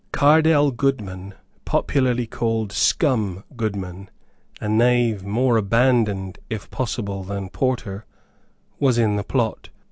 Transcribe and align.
Cardell 0.11 0.71
Goodman, 0.71 1.35
popularly 1.63 2.25
called 2.25 2.71
Scum 2.71 3.43
Goodman, 3.55 4.09
a 4.59 4.67
knave 4.67 5.23
more 5.23 5.57
abandoned, 5.57 6.39
if 6.49 6.71
possible, 6.71 7.23
than 7.23 7.49
Porter, 7.49 8.05
was 8.79 8.97
in 8.97 9.15
the 9.15 9.23
plot. 9.23 9.69